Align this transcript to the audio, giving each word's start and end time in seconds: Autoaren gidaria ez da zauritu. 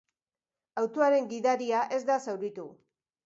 Autoaren 0.83 1.29
gidaria 1.35 1.83
ez 1.97 2.01
da 2.07 2.17
zauritu. 2.31 2.67